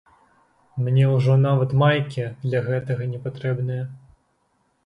Мне 0.85 1.03
ўжо 1.15 1.35
нават 1.43 1.75
майкі 1.83 2.25
для 2.47 2.65
гэтага 2.71 3.03
не 3.15 3.19
патрэбныя. 3.27 3.83